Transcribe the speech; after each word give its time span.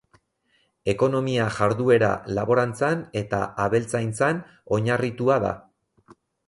Ekonomia 0.93 1.45
jarduera 1.57 2.09
laborantzan 2.39 3.05
eta 3.25 3.43
abeltzaintzan 3.67 4.45
oinarritua 4.81 5.41
da. 5.47 5.59